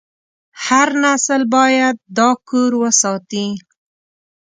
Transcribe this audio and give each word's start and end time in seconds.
هر 0.65 0.87
نسل 1.03 1.41
باید 1.55 1.95
دا 2.17 2.29
کور 2.47 2.71
وساتي. 2.81 3.45